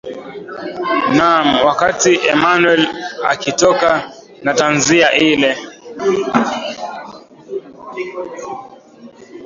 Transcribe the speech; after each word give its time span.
naam 1.17 1.47
wakati 1.65 2.11
emmanuel 2.31 2.83
akitoka 3.31 3.89
na 4.43 4.53
tanzia 4.53 5.13
ile 5.13 5.57